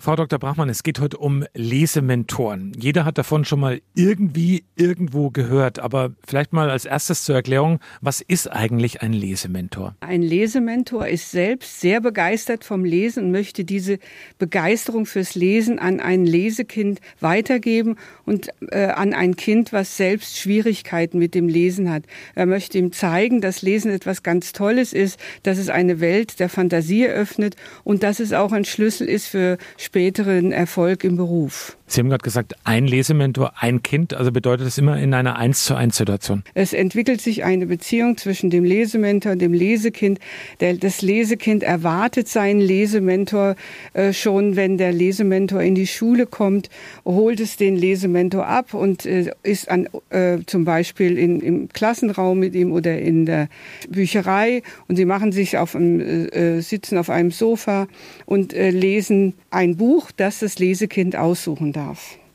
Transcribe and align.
Frau 0.00 0.14
Dr. 0.14 0.38
Brachmann, 0.38 0.68
es 0.68 0.84
geht 0.84 1.00
heute 1.00 1.16
um 1.16 1.44
Lesementoren. 1.54 2.72
Jeder 2.78 3.04
hat 3.04 3.18
davon 3.18 3.44
schon 3.44 3.58
mal 3.58 3.80
irgendwie 3.96 4.62
irgendwo 4.76 5.30
gehört, 5.30 5.80
aber 5.80 6.12
vielleicht 6.24 6.52
mal 6.52 6.70
als 6.70 6.84
erstes 6.84 7.24
zur 7.24 7.34
Erklärung, 7.34 7.80
was 8.00 8.20
ist 8.20 8.46
eigentlich 8.46 9.02
ein 9.02 9.12
Lesementor? 9.12 9.96
Ein 9.98 10.22
Lesementor 10.22 11.08
ist 11.08 11.32
selbst 11.32 11.80
sehr 11.80 12.00
begeistert 12.00 12.62
vom 12.62 12.84
Lesen 12.84 13.24
und 13.24 13.32
möchte 13.32 13.64
diese 13.64 13.98
Begeisterung 14.38 15.04
fürs 15.04 15.34
Lesen 15.34 15.80
an 15.80 15.98
ein 15.98 16.24
Lesekind 16.24 17.00
weitergeben 17.18 17.96
und 18.24 18.50
äh, 18.70 18.86
an 18.86 19.14
ein 19.14 19.34
Kind, 19.34 19.72
was 19.72 19.96
selbst 19.96 20.38
Schwierigkeiten 20.38 21.18
mit 21.18 21.34
dem 21.34 21.48
Lesen 21.48 21.90
hat. 21.90 22.04
Er 22.36 22.46
möchte 22.46 22.78
ihm 22.78 22.92
zeigen, 22.92 23.40
dass 23.40 23.62
Lesen 23.62 23.90
etwas 23.90 24.22
ganz 24.22 24.52
Tolles 24.52 24.92
ist, 24.92 25.18
dass 25.42 25.58
es 25.58 25.68
eine 25.70 25.98
Welt 25.98 26.38
der 26.38 26.48
Fantasie 26.48 27.02
eröffnet 27.04 27.56
und 27.82 28.04
dass 28.04 28.20
es 28.20 28.32
auch 28.32 28.52
ein 28.52 28.64
Schlüssel 28.64 29.08
ist 29.08 29.26
für 29.26 29.58
späteren 29.88 30.52
Erfolg 30.52 31.02
im 31.02 31.16
Beruf. 31.16 31.77
Sie 31.90 32.00
haben 32.00 32.10
gerade 32.10 32.22
gesagt, 32.22 32.54
ein 32.64 32.86
Lesementor, 32.86 33.52
ein 33.58 33.82
Kind, 33.82 34.12
also 34.12 34.30
bedeutet 34.30 34.66
das 34.66 34.76
immer 34.76 34.98
in 34.98 35.14
einer 35.14 35.36
1 35.36 35.64
zu 35.64 35.74
1 35.74 35.96
Situation? 35.96 36.42
Es 36.52 36.74
entwickelt 36.74 37.22
sich 37.22 37.44
eine 37.44 37.66
Beziehung 37.66 38.18
zwischen 38.18 38.50
dem 38.50 38.62
Lesementor 38.62 39.32
und 39.32 39.38
dem 39.40 39.54
Lesekind. 39.54 40.18
Das 40.58 41.00
Lesekind 41.00 41.62
erwartet 41.62 42.28
seinen 42.28 42.60
Lesementor 42.60 43.56
äh, 43.94 44.12
schon, 44.12 44.56
wenn 44.56 44.76
der 44.76 44.92
Lesementor 44.92 45.62
in 45.62 45.74
die 45.74 45.86
Schule 45.86 46.26
kommt, 46.26 46.68
holt 47.06 47.40
es 47.40 47.56
den 47.56 47.74
Lesementor 47.74 48.46
ab 48.46 48.74
und 48.74 49.06
äh, 49.06 49.32
ist 49.42 49.70
an, 49.70 49.88
äh, 50.10 50.38
zum 50.44 50.66
Beispiel 50.66 51.16
in, 51.16 51.40
im 51.40 51.68
Klassenraum 51.70 52.38
mit 52.38 52.54
ihm 52.54 52.70
oder 52.70 52.98
in 52.98 53.24
der 53.24 53.48
Bücherei 53.88 54.62
und 54.88 54.96
sie 54.96 55.06
machen 55.06 55.32
sich 55.32 55.56
auf 55.56 55.74
einem, 55.74 56.60
sitzen 56.60 56.98
auf 56.98 57.08
einem 57.10 57.30
Sofa 57.30 57.88
und 58.26 58.52
lesen 58.52 59.34
ein 59.50 59.76
Buch, 59.76 60.10
das 60.14 60.40
das 60.40 60.58
Lesekind 60.58 61.16
aussuchen 61.16 61.72
darf. 61.72 61.77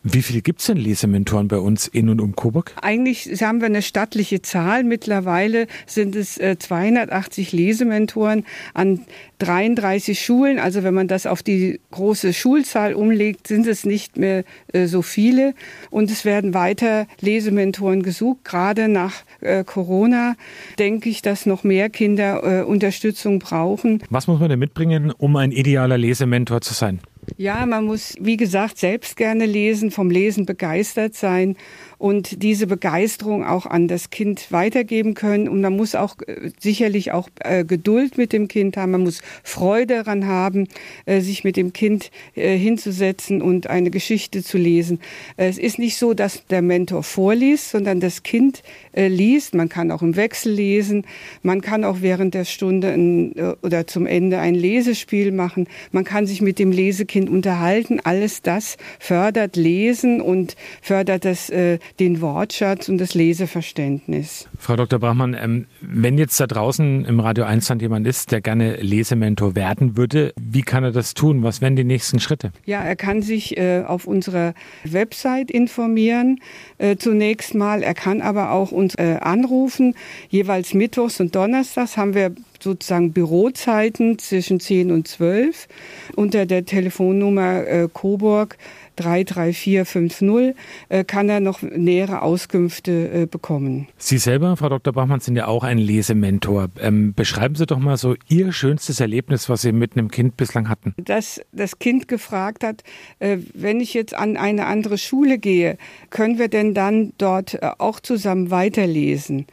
Wie 0.05 0.21
viele 0.21 0.41
gibt 0.41 0.59
es 0.59 0.65
denn 0.65 0.75
Lesementoren 0.75 1.47
bei 1.47 1.59
uns 1.59 1.87
in 1.87 2.09
und 2.09 2.20
um 2.20 2.35
Coburg? 2.35 2.73
Eigentlich 2.81 3.41
haben 3.41 3.62
wir 3.62 3.68
eine 3.68 3.81
stattliche 3.81 4.41
Zahl. 4.41 4.84
Mittlerweile 4.84 5.68
sind 5.85 6.18
es 6.18 6.35
280 6.35 7.53
Lesementoren 7.53 8.45
an 8.73 8.99
33 9.40 10.20
Schulen. 10.20 10.59
Also 10.59 10.84
wenn 10.84 10.93
man 10.93 11.07
das 11.07 11.26
auf 11.26 11.41
die 11.41 11.79
große 11.91 12.34
Schulzahl 12.34 12.95
umlegt, 12.95 13.48
sind 13.48 13.65
es 13.65 13.85
nicht 13.85 14.18
mehr 14.18 14.43
äh, 14.73 14.87
so 14.87 15.01
viele. 15.03 15.53
Und 15.90 16.12
es 16.12 16.25
werden 16.25 16.53
weiter 16.53 17.07
Lesementoren 17.21 18.03
gesucht. 18.03 18.43
Gerade 18.43 18.90
nach 18.90 19.23
äh, 19.40 19.63
Corona 19.63 20.35
denke 20.79 21.07
ich, 21.07 21.21
dass 21.21 21.46
noch 21.46 21.63
mehr 21.63 21.90
Kinder 21.90 22.43
äh, 22.43 22.63
Unterstützung 22.63 23.40
brauchen. 23.40 24.03
Was 24.09 24.27
muss 24.27 24.41
man 24.41 24.49
denn 24.49 24.59
mitbringen, 24.59 25.13
um 25.18 25.37
ein 25.37 25.53
idealer 25.53 25.98
Lesementor 25.98 26.59
zu 26.59 26.73
sein? 26.73 26.99
Ja, 27.38 27.66
man 27.66 27.85
muss, 27.85 28.16
wie 28.20 28.38
gesagt, 28.38 28.77
selbst 28.77 29.18
gerne 29.18 29.46
lesen, 29.46 29.91
vom 29.91 30.10
Lesen 30.10 30.46
begeistert 30.46 31.16
sein 31.16 31.55
und 32.04 32.43
diese 32.43 32.68
Begeisterung 32.68 33.46
auch 33.46 33.65
an 33.65 33.87
das 33.87 34.09
Kind 34.09 34.51
weitergeben 34.51 35.13
können. 35.13 35.48
Und 35.48 35.62
man 35.62 35.77
muss 35.77 35.96
auch 35.96 36.18
äh, 36.27 36.51
sicherlich 36.59 37.13
auch 37.13 37.29
äh, 37.40 37.63
Geduld 37.63 38.18
mit 38.18 38.34
dem 38.34 38.49
Kind 38.49 38.76
haben. 38.76 38.91
Man 38.91 39.04
muss 39.04 39.21
Freude 39.41 40.04
daran 40.04 40.27
haben, 40.27 40.68
äh, 41.05 41.21
sich 41.21 41.46
mit 41.46 41.55
dem 41.55 41.71
Kind 41.71 42.12
hinzusetzen 42.34 43.41
und 43.41 43.68
eine 43.68 43.90
Geschichte 43.90 44.43
zu 44.43 44.57
lesen. 44.57 44.99
Es 45.37 45.57
ist 45.57 45.79
nicht 45.79 45.96
so, 45.96 46.13
dass 46.13 46.46
der 46.48 46.62
Mentor 46.62 47.04
vorliest, 47.04 47.70
sondern 47.70 48.01
das 48.01 48.24
Kind 48.24 48.63
liest. 48.96 49.54
Man 49.54 49.70
kann 49.70 49.91
auch 49.91 50.01
im 50.01 50.15
Wechsel 50.15 50.51
lesen. 50.51 51.05
Man 51.41 51.62
kann 51.62 51.85
auch 51.85 51.98
während 52.01 52.34
der 52.34 52.46
Stunde 52.46 52.90
ein, 52.90 53.34
oder 53.62 53.87
zum 53.87 54.07
Ende 54.07 54.40
ein 54.40 54.55
Lesespiel 54.55 55.31
machen. 55.31 55.68
Man 55.91 56.04
kann 56.04 56.26
sich 56.26 56.41
mit 56.41 56.59
dem 56.59 56.71
Lesekind 56.71 57.29
unterhalten. 57.29 57.99
Alles 58.04 58.41
das 58.41 58.77
fördert 58.99 59.55
Lesen 59.55 60.20
und 60.20 60.55
fördert 60.81 61.24
das 61.26 61.51
den 61.99 62.22
Wortschatz 62.22 62.90
und 62.90 62.98
das 62.98 63.13
Leseverständnis. 63.13 64.47
Frau 64.58 64.75
Dr. 64.75 65.00
Brachmann, 65.00 65.36
ähm, 65.40 65.68
wenn 65.81 66.18
jetzt 66.18 66.40
da 66.40 66.48
draußen 66.48 67.06
im 67.06 67.20
Radio 67.20 67.44
1 67.46 67.72
jemand 67.80 68.08
ist, 68.08 68.31
der 68.31 68.42
gerne 68.42 68.78
Lesementor 68.78 69.56
werden 69.56 69.96
würde, 69.96 70.34
wie 70.40 70.64
kann 70.64 70.84
er 70.84 70.92
das 70.92 71.14
tun? 71.14 71.44
Was 71.44 71.62
wären 71.62 71.76
die 71.76 71.84
nächsten 71.84 72.20
Schritte? 72.20 72.52
Ja, 72.66 72.82
er 72.82 72.96
kann 72.96 73.22
sich 73.22 73.58
äh, 73.58 73.84
auf 73.86 74.08
unserer 74.08 74.53
Website 74.84 75.52
informieren. 75.52 76.40
Äh, 76.78 76.98
zunächst 76.98 77.53
mal, 77.53 77.84
er 77.84 77.94
kann 77.94 78.22
aber 78.22 78.52
auch 78.52 78.72
uns 78.72 78.96
äh, 78.96 79.18
anrufen. 79.22 79.96
Jeweils 80.30 80.74
Mittwochs 80.74 81.20
und 81.20 81.36
Donnerstags 81.36 81.98
haben 81.98 82.16
wir 82.16 82.32
sozusagen 82.59 83.12
Bürozeiten 83.12 84.18
zwischen 84.20 84.59
10 84.59 84.92
und 84.92 85.08
12 85.08 85.68
unter 86.16 86.46
der 86.46 86.64
Telefonnummer 86.64 87.90
Coburg 87.90 88.58
33450 88.96 90.56
äh, 90.90 91.04
kann 91.04 91.30
er 91.30 91.40
noch 91.40 91.62
nähere 91.62 92.22
Auskünfte 92.22 92.92
äh, 93.09 93.26
bekommen. 93.26 93.88
Sie 93.98 94.18
selber, 94.18 94.56
Frau 94.58 94.70
Dr. 94.70 94.94
Bachmann, 94.94 95.20
sind 95.20 95.36
ja 95.36 95.48
auch 95.48 95.64
ein 95.64 95.78
Lesementor. 95.78 96.70
Ähm, 96.80 97.14
beschreiben 97.14 97.56
Sie 97.56 97.66
doch 97.66 97.80
mal 97.80 97.98
so 97.98 98.16
Ihr 98.28 98.52
schönstes 98.52 99.00
Erlebnis, 99.00 99.50
was 99.50 99.62
Sie 99.62 99.72
mit 99.72 99.98
einem 99.98 100.09
Kind 100.09 100.38
bislang 100.38 100.70
hatten. 100.70 100.94
Dass 100.98 101.42
das 101.52 101.80
Kind 101.80 102.08
gefragt 102.08 102.64
hat, 102.64 102.84
äh, 103.20 103.38
wenn 103.53 103.80
ich 103.80 103.94
jetzt 103.94 104.14
an 104.14 104.38
eine 104.38 104.66
andere 104.66 104.98
Schule 104.98 105.38
gehe, 105.38 105.78
können 106.09 106.40
wir 106.40 106.48
denn 106.48 106.74
dann 106.74 107.14
dort 107.18 107.56
äh, 107.56 107.72
auch 107.78 108.00
zusammen 108.00 108.52
weiterlesen? 108.52 109.48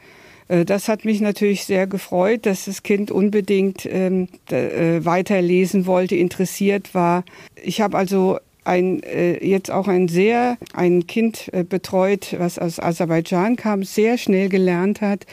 Äh, 0.51 0.65
das 0.65 0.87
hat 0.87 1.05
mich 1.05 1.21
natürlich 1.21 1.65
sehr 1.65 1.87
gefreut, 1.87 2.45
dass 2.45 2.65
das 2.65 2.83
Kind 2.83 3.09
unbedingt 3.09 3.85
ähm, 3.85 4.27
äh, 4.49 5.03
weiterlesen 5.03 5.85
wollte, 5.85 6.15
interessiert 6.15 6.93
war. 6.93 7.23
Ich 7.63 7.81
habe 7.81 7.97
also 7.97 8.39
ein, 8.63 9.01
äh, 9.03 9.43
jetzt 9.45 9.71
auch 9.71 9.87
ein 9.87 10.07
sehr, 10.07 10.57
ein 10.73 11.07
Kind 11.07 11.49
äh, 11.53 11.63
betreut, 11.63 12.35
was 12.37 12.59
aus 12.59 12.79
Aserbaidschan 12.79 13.55
kam, 13.55 13.83
sehr 13.83 14.17
schnell 14.17 14.49
gelernt 14.49 15.01
hat 15.01 15.25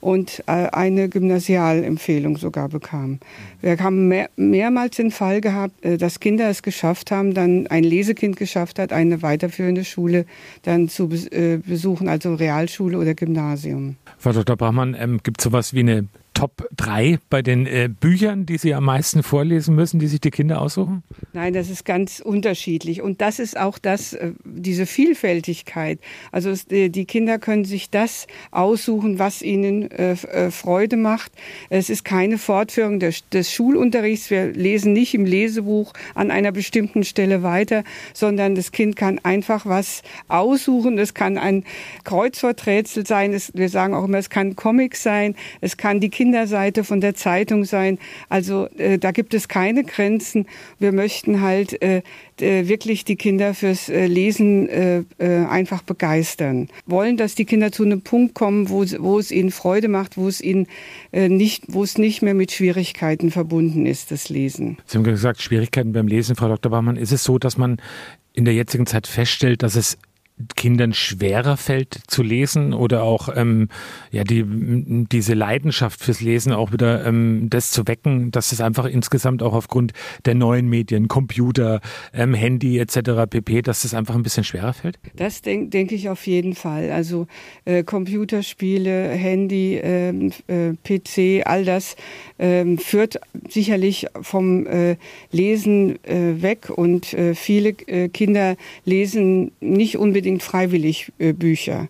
und 0.00 0.42
äh, 0.46 0.68
eine 0.70 1.08
Gymnasialempfehlung 1.08 2.36
sogar 2.36 2.68
bekam. 2.68 3.20
Wir 3.62 3.78
haben 3.78 4.08
mehr, 4.08 4.28
mehrmals 4.36 4.96
den 4.96 5.10
Fall 5.10 5.40
gehabt, 5.40 5.74
dass 5.82 6.20
Kinder 6.20 6.50
es 6.50 6.62
geschafft 6.62 7.10
haben, 7.10 7.32
dann 7.32 7.66
ein 7.68 7.84
Lesekind 7.84 8.36
geschafft 8.36 8.78
hat, 8.78 8.92
eine 8.92 9.22
weiterführende 9.22 9.84
Schule 9.84 10.26
dann 10.62 10.90
zu 10.90 11.08
besuchen, 11.08 12.08
also 12.08 12.34
Realschule 12.34 12.98
oder 12.98 13.14
Gymnasium. 13.14 13.96
Frau 14.18 14.32
Dr. 14.32 14.56
Brachmann, 14.56 14.94
ähm, 14.98 15.20
gibt 15.22 15.40
es 15.40 15.44
sowas 15.44 15.72
wie 15.72 15.80
eine 15.80 16.06
Top 16.44 16.68
3 16.76 17.20
bei 17.30 17.40
den 17.40 17.66
äh, 17.66 17.88
Büchern, 17.88 18.44
die 18.44 18.58
Sie 18.58 18.74
am 18.74 18.84
meisten 18.84 19.22
vorlesen 19.22 19.74
müssen, 19.74 19.98
die 19.98 20.08
sich 20.08 20.20
die 20.20 20.30
Kinder 20.30 20.60
aussuchen? 20.60 21.02
Nein, 21.32 21.54
das 21.54 21.70
ist 21.70 21.86
ganz 21.86 22.20
unterschiedlich. 22.20 23.00
Und 23.00 23.22
das 23.22 23.38
ist 23.38 23.58
auch 23.58 23.78
das, 23.78 24.12
äh, 24.12 24.32
diese 24.44 24.84
Vielfältigkeit. 24.84 26.00
Also 26.32 26.52
die 26.70 27.04
Kinder 27.06 27.38
können 27.38 27.64
sich 27.64 27.88
das 27.88 28.26
aussuchen, 28.50 29.18
was 29.18 29.40
ihnen 29.40 29.90
äh, 29.90 30.12
äh, 30.12 30.50
Freude 30.50 30.98
macht. 30.98 31.32
Es 31.70 31.88
ist 31.88 32.04
keine 32.04 32.36
Fortführung 32.36 33.00
des, 33.00 33.26
des 33.30 33.50
Schulunterrichts. 33.50 34.28
Wir 34.28 34.52
lesen 34.52 34.92
nicht 34.92 35.14
im 35.14 35.24
Lesebuch 35.24 35.94
an 36.14 36.30
einer 36.30 36.52
bestimmten 36.52 37.04
Stelle 37.04 37.42
weiter, 37.42 37.84
sondern 38.12 38.54
das 38.54 38.70
Kind 38.70 38.96
kann 38.96 39.18
einfach 39.22 39.64
was 39.64 40.02
aussuchen. 40.28 40.98
Es 40.98 41.14
kann 41.14 41.38
ein 41.38 41.64
Kreuzworträtsel 42.04 43.06
sein. 43.06 43.32
Es, 43.32 43.50
wir 43.54 43.70
sagen 43.70 43.94
auch 43.94 44.04
immer, 44.04 44.18
es 44.18 44.28
kann 44.28 44.56
Comic 44.56 44.96
sein. 44.96 45.36
Es 45.62 45.78
kann 45.78 46.00
die 46.00 46.10
Kinder 46.10 46.33
Kinderseite 46.34 46.82
von 46.82 47.00
der 47.00 47.14
Zeitung 47.14 47.64
sein. 47.64 47.98
Also 48.28 48.66
äh, 48.76 48.98
da 48.98 49.12
gibt 49.12 49.34
es 49.34 49.46
keine 49.46 49.84
Grenzen. 49.84 50.46
Wir 50.80 50.90
möchten 50.90 51.42
halt 51.42 51.80
äh, 51.80 52.02
wirklich 52.40 53.04
die 53.04 53.14
Kinder 53.14 53.54
fürs 53.54 53.88
äh, 53.88 54.06
Lesen 54.06 54.68
äh, 54.68 55.04
äh, 55.18 55.46
einfach 55.46 55.82
begeistern. 55.82 56.68
Wollen, 56.86 57.16
dass 57.16 57.36
die 57.36 57.44
Kinder 57.44 57.70
zu 57.70 57.84
einem 57.84 58.02
Punkt 58.02 58.34
kommen, 58.34 58.68
wo, 58.68 58.84
wo 58.98 59.20
es 59.20 59.30
ihnen 59.30 59.52
Freude 59.52 59.86
macht, 59.86 60.16
wo 60.16 60.26
es 60.26 60.40
ihnen 60.40 60.66
äh, 61.12 61.28
nicht, 61.28 61.66
wo 61.68 61.84
es 61.84 61.98
nicht 61.98 62.20
mehr 62.20 62.34
mit 62.34 62.50
Schwierigkeiten 62.50 63.30
verbunden 63.30 63.86
ist, 63.86 64.10
das 64.10 64.28
Lesen. 64.28 64.78
Sie 64.86 64.98
haben 64.98 65.04
gesagt, 65.04 65.40
Schwierigkeiten 65.40 65.92
beim 65.92 66.08
Lesen, 66.08 66.34
Frau 66.34 66.48
Dr. 66.48 66.72
Baumann. 66.72 66.96
Ist 66.96 67.12
es 67.12 67.22
so, 67.22 67.38
dass 67.38 67.56
man 67.56 67.80
in 68.32 68.44
der 68.44 68.54
jetzigen 68.54 68.86
Zeit 68.86 69.06
feststellt, 69.06 69.62
dass 69.62 69.76
es 69.76 69.98
Kindern 70.56 70.92
schwerer 70.92 71.56
fällt 71.56 71.96
zu 72.08 72.24
lesen 72.24 72.74
oder 72.74 73.04
auch 73.04 73.28
ähm, 73.36 73.68
ja 74.10 74.24
die 74.24 74.44
diese 74.44 75.34
Leidenschaft 75.34 76.00
fürs 76.00 76.20
Lesen 76.20 76.52
auch 76.52 76.72
wieder 76.72 77.06
ähm, 77.06 77.46
das 77.50 77.70
zu 77.70 77.86
wecken, 77.86 78.32
dass 78.32 78.50
es 78.50 78.60
einfach 78.60 78.86
insgesamt 78.86 79.44
auch 79.44 79.54
aufgrund 79.54 79.92
der 80.24 80.34
neuen 80.34 80.68
Medien, 80.68 81.06
Computer, 81.06 81.80
ähm, 82.12 82.34
Handy 82.34 82.80
etc. 82.80 83.30
pp, 83.30 83.62
dass 83.62 83.84
es 83.84 83.94
einfach 83.94 84.16
ein 84.16 84.24
bisschen 84.24 84.42
schwerer 84.42 84.72
fällt? 84.72 84.98
Das 85.14 85.40
denke 85.40 85.68
denk 85.68 85.92
ich 85.92 86.08
auf 86.08 86.26
jeden 86.26 86.56
Fall. 86.56 86.90
Also 86.90 87.28
äh, 87.64 87.84
Computerspiele, 87.84 89.10
Handy, 89.10 89.76
ähm, 89.76 90.32
äh, 90.48 90.72
PC, 90.82 91.46
all 91.46 91.64
das 91.64 91.94
ähm, 92.40 92.78
führt 92.78 93.20
sicherlich 93.48 94.08
vom 94.20 94.66
äh, 94.66 94.96
Lesen 95.30 96.04
äh, 96.04 96.42
weg 96.42 96.70
und 96.74 97.14
äh, 97.14 97.36
viele 97.36 97.68
äh, 97.86 98.08
Kinder 98.08 98.56
lesen 98.84 99.52
nicht 99.60 99.96
unbedingt 99.96 100.23
freiwillig 100.40 101.12
äh, 101.18 101.32
Bücher. 101.32 101.88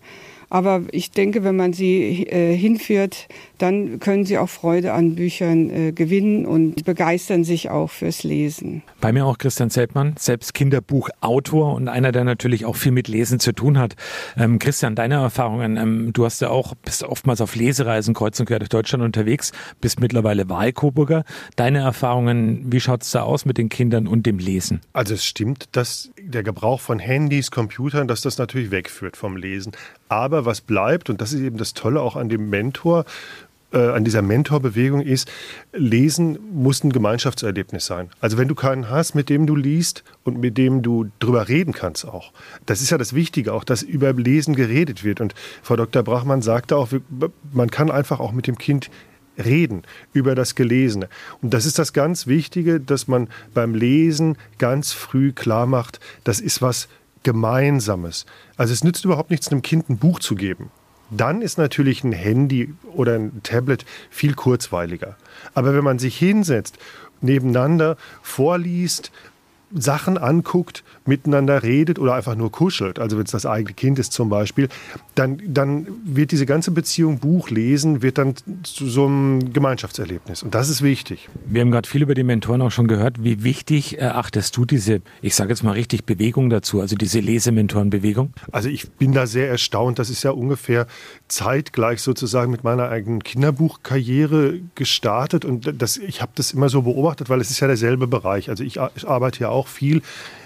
Aber 0.51 0.83
ich 0.93 1.11
denke, 1.11 1.43
wenn 1.43 1.57
man 1.57 1.73
sie 1.73 2.27
äh, 2.29 2.57
hinführt 2.57 3.29
dann 3.59 4.01
können 4.01 4.25
sie 4.25 4.39
auch 4.39 4.49
Freude 4.49 4.93
an 4.93 5.15
Büchern 5.15 5.71
äh, 5.71 5.93
gewinnen 5.93 6.47
und 6.47 6.85
begeistern 6.85 7.45
sich 7.45 7.71
auch 7.71 7.91
fürs 7.91 8.25
Lesen. 8.25 8.83
Bei 9.01 9.13
mir 9.13 9.27
auch 9.27 9.39
Christian 9.39 9.71
Zeltmann, 9.71 10.15
selbst 10.19 10.55
Kinderbuchautor 10.55 11.75
und 11.75 11.89
einer, 11.89 12.13
der 12.13 12.25
natürlich 12.25 12.65
auch 12.65 12.77
viel 12.77 12.93
mit 12.93 13.09
Lesen 13.09 13.39
zu 13.39 13.53
tun 13.53 13.79
hat. 13.79 13.95
Ähm, 14.37 14.59
Christian, 14.59 14.95
deine 14.95 15.15
Erfahrungen, 15.15 15.77
ähm, 15.77 16.13
du 16.13 16.25
hast 16.25 16.41
ja 16.41 16.51
auch, 16.51 16.75
bist 16.75 17.05
oftmals 17.05 17.41
auf 17.41 17.55
Lesereisen 17.55 18.15
kreuz 18.15 18.39
und 18.41 18.47
quer 18.47 18.59
durch 18.59 18.71
Deutschland 18.71 19.05
unterwegs, 19.05 19.53
bist 19.81 20.01
mittlerweile 20.01 20.49
Wahlkoburger. 20.49 21.25
Deine 21.57 21.81
Erfahrungen, 21.81 22.73
wie 22.73 22.81
schaut 22.81 23.03
es 23.03 23.11
da 23.11 23.23
aus 23.23 23.45
mit 23.45 23.59
den 23.59 23.69
Kindern 23.69 24.07
und 24.07 24.27
dem 24.27 24.39
Lesen? 24.39 24.81
Also 24.93 25.15
es 25.15 25.25
stimmt, 25.25 25.69
dass 25.73 26.11
der 26.21 26.43
Gebrauch 26.43 26.81
von 26.81 26.99
Handys, 26.99 27.51
Computern, 27.51 28.09
dass 28.09 28.21
das 28.21 28.39
natürlich 28.39 28.71
wegführt 28.71 29.17
vom 29.17 29.37
Lesen. 29.37 29.73
Aber 30.09 30.45
was 30.45 30.61
bleibt, 30.61 31.11
und 31.11 31.21
das 31.21 31.33
ist 31.33 31.41
eben 31.41 31.57
das 31.57 31.75
Tolle 31.75 32.01
auch 32.01 32.17
an 32.17 32.29
dem 32.29 32.49
Mentor, 32.51 33.05
äh, 33.75 33.91
an 33.91 34.05
dieser 34.05 34.23
Mentorbewegung 34.23 35.01
ist, 35.01 35.31
Lesen 35.73 36.39
muss 36.53 36.83
ein 36.85 36.93
Gemeinschaftserlebnis 36.93 37.87
sein. 37.87 38.09
Also 38.21 38.39
wenn 38.39 38.49
du 38.49 38.55
keinen 38.55 38.89
hast, 38.89 39.15
mit 39.15 39.29
dem 39.29 39.47
du 39.47 39.57
liest 39.57 40.05
und 40.23 40.39
mit 40.39 40.57
dem 40.57 40.83
du 40.83 41.11
drüber 41.19 41.49
reden 41.49 41.73
kannst 41.73 42.07
auch. 42.07 42.33
Das 42.67 42.81
ist 42.81 42.91
ja 42.91 42.99
das 42.99 43.15
Wichtige, 43.15 43.53
auch 43.53 43.65
dass 43.65 43.83
über 43.83 44.13
Lesen 44.13 44.55
geredet 44.55 45.05
wird. 45.05 45.21
Und 45.21 45.35
Frau 45.63 45.77
Dr. 45.77 46.03
Brachmann 46.03 46.43
sagte 46.43 46.77
auch, 46.77 46.89
man 47.53 47.71
kann 47.71 47.91
einfach 47.91 48.21
auch 48.21 48.33
mit 48.33 48.47
dem 48.47 48.59
Kind 48.59 48.91
reden 49.37 49.83
über 50.13 50.35
das 50.35 50.55
Gelesene. 50.55 51.09
Und 51.43 51.53
das 51.53 51.67
ist 51.67 51.79
das 51.79 51.93
ganz 51.93 52.27
Wichtige, 52.27 52.81
dass 52.81 53.09
man 53.09 53.29
beim 53.53 53.75
Lesen 53.75 54.37
ganz 54.59 54.93
früh 54.93 55.33
klar 55.33 55.67
macht, 55.67 55.99
das 56.23 56.41
ist 56.41 56.63
was 56.63 56.89
Gemeinsames. 57.25 58.27
Also 58.57 58.73
es 58.73 58.85
nützt 58.85 59.05
überhaupt 59.05 59.31
nichts, 59.31 59.49
einem 59.49 59.63
Kind 59.63 59.89
ein 59.89 59.99
Buch 59.99 60.21
zu 60.21 60.37
geben. 60.37 60.71
Dann 61.17 61.43
ist 61.43 61.59
natürlich 61.59 62.03
ein 62.05 62.13
Handy 62.13 62.75
oder 62.95 63.15
ein 63.15 63.41
Tablet 63.43 63.85
viel 64.11 64.35
kurzweiliger. 64.35 65.17
Aber 65.55 65.75
wenn 65.75 65.85
man 65.85 65.99
sich 65.99 66.17
hinsetzt, 66.17 66.79
nebeneinander 67.21 67.97
vorliest, 68.23 69.13
Sachen 69.75 70.19
anguckt, 70.19 70.85
miteinander 71.05 71.63
redet 71.63 71.99
oder 71.99 72.15
einfach 72.15 72.37
nur 72.37 72.51
kuschelt, 72.51 72.99
also 72.99 73.17
wenn 73.19 73.25
es 73.25 73.33
das 73.33 73.47
eigene 73.47 73.75
Kind 73.75 73.99
ist 73.99 74.13
zum 74.13 74.29
Beispiel, 74.29 74.69
dann, 75.15 75.41
dann 75.47 75.87
wird 76.05 76.33
diese 76.33 76.47
ganze 76.47 76.71
Beziehung 76.71 77.19
Buch 77.19 77.51
lesen, 77.51 78.03
wird 78.03 78.19
dann 78.19 78.35
zu 78.63 78.89
so 78.89 79.07
einem 79.07 79.53
Gemeinschaftserlebnis. 79.53 80.43
Und 80.43 80.55
das 80.55 80.69
ist 80.69 80.83
wichtig. 80.83 81.29
Wir 81.47 81.61
haben 81.61 81.71
gerade 81.71 81.89
viel 81.89 82.03
über 82.03 82.15
die 82.15 82.23
Mentoren 82.23 82.63
auch 82.63 82.71
schon 82.71 82.87
gehört. 82.87 83.23
Wie 83.23 83.43
wichtig 83.45 83.99
erachtest 83.99 84.57
du 84.57 84.65
diese, 84.65 85.03
ich 85.23 85.35
sage 85.35 85.51
jetzt 85.51 85.63
mal 85.63 85.73
richtig, 85.73 86.05
Bewegung 86.05 86.51
dazu, 86.51 86.81
also 86.81 86.97
diese 86.97 87.21
Lesementorenbewegung? 87.21 88.33
Also 88.53 88.69
ich 88.69 88.91
bin 88.91 89.13
da 89.13 89.27
sehr 89.27 89.49
erstaunt. 89.49 89.99
Das 89.99 90.11
ist 90.11 90.23
ja 90.23 90.31
ungefähr 90.31 90.87
zeitgleich 91.29 92.01
sozusagen 92.01 92.51
mit 92.51 92.65
meiner 92.65 92.89
eigenen 92.89 93.23
Kinderbuchkarriere 93.23 94.61
gestartet. 94.75 95.45
Und 95.45 95.81
das, 95.81 95.97
ich 95.97 96.23
habe 96.23 96.33
das 96.35 96.53
immer 96.53 96.69
so 96.69 96.83
beobachtet, 96.83 97.29
weil 97.29 97.41
es 97.41 97.51
ist 97.51 97.61
ja 97.61 97.67
derselbe 97.67 98.07
Bereich. 98.07 98.51
Also 98.51 98.65
ich, 98.65 98.79
ich 98.95 99.09
arbeite 99.09 99.41
ja 99.41 99.49
auch 99.49 99.64
viel 99.69 100.03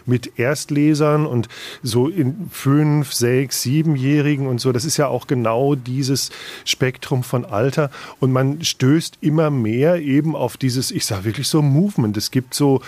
mit 0.06 0.38
Erstlesern 0.38 1.26
und 1.26 1.49
so 1.82 2.09
in 2.09 2.49
fünf, 2.50 3.12
sechs, 3.12 3.62
siebenjährigen 3.62 4.47
und 4.47 4.61
so. 4.61 4.73
Das 4.73 4.85
ist 4.85 4.97
ja 4.97 5.06
auch 5.06 5.26
genau 5.26 5.75
dieses 5.75 6.31
Spektrum 6.65 7.23
von 7.23 7.44
Alter. 7.44 7.91
Und 8.19 8.32
man 8.32 8.65
stößt 8.65 9.19
immer 9.20 9.50
mehr 9.50 10.00
eben 10.00 10.35
auf 10.35 10.56
dieses, 10.56 10.91
ich 10.91 11.05
sage 11.05 11.25
wirklich 11.25 11.49
so 11.49 11.62
Movement. 11.62 12.17
Es 12.17 12.31
gibt 12.31 12.55
so, 12.55 12.81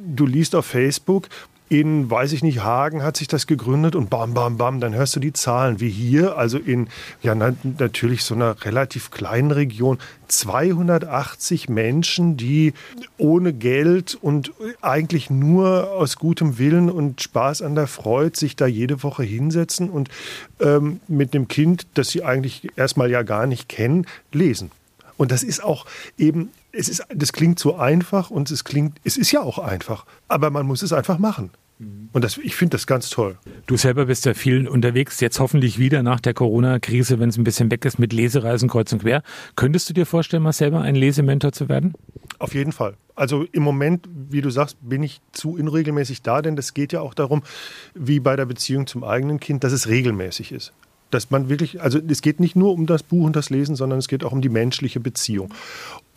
du 0.00 0.26
liest 0.26 0.54
auf 0.54 0.66
Facebook, 0.66 1.28
in, 1.70 2.10
weiß 2.10 2.32
ich 2.32 2.42
nicht, 2.42 2.62
Hagen 2.62 3.02
hat 3.02 3.16
sich 3.16 3.26
das 3.26 3.46
gegründet 3.46 3.96
und 3.96 4.10
bam, 4.10 4.34
bam, 4.34 4.58
bam, 4.58 4.80
dann 4.80 4.94
hörst 4.94 5.16
du 5.16 5.20
die 5.20 5.32
Zahlen 5.32 5.80
wie 5.80 5.88
hier, 5.88 6.36
also 6.36 6.58
in 6.58 6.88
ja 7.22 7.34
natürlich 7.34 8.22
so 8.22 8.34
einer 8.34 8.64
relativ 8.64 9.10
kleinen 9.10 9.50
Region, 9.50 9.98
280 10.28 11.70
Menschen, 11.70 12.36
die 12.36 12.74
ohne 13.16 13.54
Geld 13.54 14.16
und 14.20 14.52
eigentlich 14.82 15.30
nur 15.30 15.92
aus 15.92 16.16
gutem 16.16 16.58
Willen 16.58 16.90
und 16.90 17.22
Spaß 17.22 17.62
an 17.62 17.74
der 17.74 17.86
Freude 17.86 18.36
sich 18.36 18.56
da 18.56 18.66
jede 18.66 19.02
Woche 19.02 19.22
hinsetzen 19.22 19.88
und 19.88 20.10
ähm, 20.60 21.00
mit 21.08 21.32
dem 21.32 21.48
Kind, 21.48 21.86
das 21.94 22.10
sie 22.10 22.24
eigentlich 22.24 22.68
erstmal 22.76 23.10
ja 23.10 23.22
gar 23.22 23.46
nicht 23.46 23.68
kennen, 23.68 24.06
lesen. 24.32 24.70
Und 25.16 25.30
das 25.30 25.42
ist 25.42 25.62
auch 25.62 25.86
eben 26.18 26.50
es 26.74 26.88
ist, 26.88 27.04
das 27.14 27.32
klingt 27.32 27.58
so 27.58 27.76
einfach 27.76 28.30
und 28.30 28.50
es 28.50 28.64
klingt, 28.64 28.98
es 29.04 29.16
ist 29.16 29.32
ja 29.32 29.40
auch 29.40 29.58
einfach, 29.58 30.06
aber 30.28 30.50
man 30.50 30.66
muss 30.66 30.82
es 30.82 30.92
einfach 30.92 31.18
machen. 31.18 31.50
Und 32.12 32.22
das, 32.22 32.38
ich 32.38 32.54
finde 32.54 32.76
das 32.76 32.86
ganz 32.86 33.10
toll. 33.10 33.36
Du 33.66 33.76
selber 33.76 34.06
bist 34.06 34.24
ja 34.26 34.34
viel 34.34 34.68
unterwegs, 34.68 35.18
jetzt 35.20 35.40
hoffentlich 35.40 35.76
wieder 35.76 36.04
nach 36.04 36.20
der 36.20 36.32
Corona-Krise, 36.32 37.18
wenn 37.18 37.30
es 37.30 37.36
ein 37.36 37.42
bisschen 37.42 37.70
weg 37.70 37.84
ist 37.84 37.98
mit 37.98 38.12
Lesereisen 38.12 38.68
kreuz 38.68 38.92
und 38.92 39.00
quer. 39.00 39.22
Könntest 39.56 39.90
du 39.90 39.94
dir 39.94 40.06
vorstellen, 40.06 40.44
mal 40.44 40.52
selber 40.52 40.82
ein 40.82 40.94
Lesementor 40.94 41.50
zu 41.50 41.68
werden? 41.68 41.94
Auf 42.38 42.54
jeden 42.54 42.70
Fall. 42.70 42.96
Also 43.16 43.44
im 43.50 43.64
Moment, 43.64 44.08
wie 44.30 44.40
du 44.40 44.50
sagst, 44.50 44.76
bin 44.80 45.02
ich 45.02 45.20
zu 45.32 45.54
unregelmäßig 45.54 46.22
da, 46.22 46.42
denn 46.42 46.54
das 46.54 46.74
geht 46.74 46.92
ja 46.92 47.00
auch 47.00 47.12
darum, 47.12 47.42
wie 47.94 48.20
bei 48.20 48.36
der 48.36 48.46
Beziehung 48.46 48.86
zum 48.86 49.02
eigenen 49.02 49.40
Kind, 49.40 49.64
dass 49.64 49.72
es 49.72 49.88
regelmäßig 49.88 50.52
ist 50.52 50.72
dass 51.14 51.30
man 51.30 51.48
wirklich, 51.48 51.80
also 51.80 51.98
es 52.08 52.20
geht 52.20 52.40
nicht 52.40 52.56
nur 52.56 52.72
um 52.72 52.86
das 52.86 53.02
Buch 53.02 53.24
und 53.24 53.36
das 53.36 53.48
Lesen, 53.50 53.76
sondern 53.76 53.98
es 53.98 54.08
geht 54.08 54.24
auch 54.24 54.32
um 54.32 54.42
die 54.42 54.48
menschliche 54.48 55.00
Beziehung. 55.00 55.54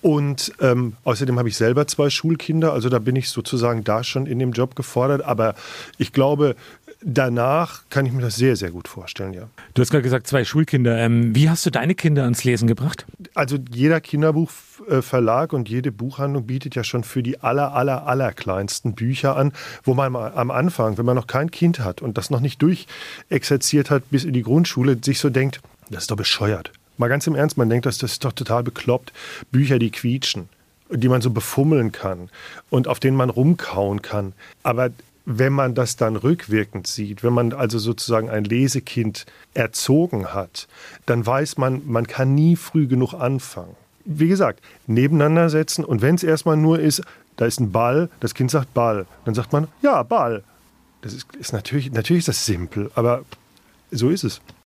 Und 0.01 0.53
ähm, 0.61 0.93
außerdem 1.03 1.39
habe 1.39 1.49
ich 1.49 1.57
selber 1.57 1.87
zwei 1.87 2.09
Schulkinder, 2.09 2.73
also 2.73 2.89
da 2.89 2.99
bin 2.99 3.15
ich 3.15 3.29
sozusagen 3.29 3.83
da 3.83 4.03
schon 4.03 4.27
in 4.27 4.39
dem 4.39 4.51
Job 4.51 4.75
gefordert. 4.75 5.23
Aber 5.23 5.55
ich 5.97 6.13
glaube, 6.13 6.55
danach 7.01 7.83
kann 7.89 8.05
ich 8.05 8.11
mir 8.11 8.21
das 8.21 8.35
sehr, 8.35 8.55
sehr 8.55 8.71
gut 8.71 8.87
vorstellen, 8.87 9.33
ja. 9.33 9.49
Du 9.73 9.81
hast 9.81 9.91
gerade 9.91 10.03
gesagt, 10.03 10.27
zwei 10.27 10.43
Schulkinder. 10.43 10.97
Ähm, 10.97 11.35
wie 11.35 11.49
hast 11.49 11.65
du 11.65 11.69
deine 11.69 11.95
Kinder 11.95 12.23
ans 12.23 12.43
Lesen 12.43 12.67
gebracht? 12.67 13.05
Also 13.33 13.57
jeder 13.71 14.01
Kinderbuchverlag 14.01 15.53
und 15.53 15.69
jede 15.69 15.91
Buchhandlung 15.91 16.45
bietet 16.45 16.75
ja 16.75 16.83
schon 16.83 17.03
für 17.03 17.23
die 17.23 17.39
aller, 17.41 17.73
aller, 17.73 18.07
aller 18.07 18.33
kleinsten 18.33 18.93
Bücher 18.93 19.35
an, 19.35 19.51
wo 19.83 19.93
man 19.93 20.15
am 20.15 20.51
Anfang, 20.51 20.97
wenn 20.97 21.05
man 21.05 21.15
noch 21.15 21.27
kein 21.27 21.51
Kind 21.51 21.79
hat 21.79 22.01
und 22.01 22.17
das 22.17 22.29
noch 22.29 22.39
nicht 22.39 22.61
durchexerziert 22.61 23.89
hat 23.89 24.09
bis 24.09 24.23
in 24.23 24.33
die 24.33 24.43
Grundschule, 24.43 24.97
sich 25.01 25.19
so 25.19 25.29
denkt, 25.29 25.61
das 25.89 26.03
ist 26.03 26.11
doch 26.11 26.17
bescheuert. 26.17 26.71
Mal 26.97 27.09
ganz 27.09 27.27
im 27.27 27.35
Ernst, 27.35 27.57
man 27.57 27.69
denkt, 27.69 27.85
das, 27.85 27.97
das 27.97 28.13
ist 28.13 28.25
doch 28.25 28.33
total 28.33 28.63
bekloppt. 28.63 29.13
Bücher, 29.51 29.79
die 29.79 29.91
quietschen, 29.91 30.49
die 30.89 31.09
man 31.09 31.21
so 31.21 31.29
befummeln 31.29 31.91
kann 31.91 32.29
und 32.69 32.87
auf 32.87 32.99
denen 32.99 33.17
man 33.17 33.29
rumkauen 33.29 34.01
kann. 34.01 34.33
Aber 34.63 34.89
wenn 35.29 35.51
man 35.51 35.75
das 35.75 35.97
dann 35.97 36.15
rückwirkend 36.15 36.87
sieht, 36.87 37.21
wenn 37.21 37.33
man 37.33 37.51
also 37.51 37.79
sozusagen 37.79 38.29
ein 38.29 38.45
Lesekind 38.45 39.25
erzogen 39.53 40.33
hat, 40.33 40.69
dann 41.05 41.25
weiß 41.25 41.57
man, 41.57 41.81
man 41.85 42.07
kann 42.07 42.33
nie 42.33 42.55
früh 42.55 42.87
genug 42.87 43.13
anfangen. 43.13 43.75
Wie 44.05 44.29
gesagt, 44.29 44.63
nebeneinander 44.87 45.49
setzen 45.49 45.83
und 45.83 46.01
wenn 46.01 46.15
es 46.15 46.23
erstmal 46.23 46.55
nur 46.55 46.79
ist, 46.79 47.01
da 47.35 47.45
ist 47.45 47.59
ein 47.59 47.73
Ball, 47.73 48.09
das 48.21 48.33
Kind 48.33 48.51
sagt 48.51 48.73
Ball, 48.73 49.05
dann 49.25 49.35
sagt 49.35 49.51
man, 49.51 49.67
ja, 49.81 50.01
Ball. 50.03 50.43
Das 51.01 51.13
ist, 51.13 51.27
ist 51.35 51.51
natürlich, 51.51 51.91
natürlich 51.91 52.21
ist 52.21 52.29
das 52.29 52.45
simpel, 52.45 52.89
aber 52.95 53.25
so 53.91 54.09
ist 54.09 54.23
es. 54.23 54.41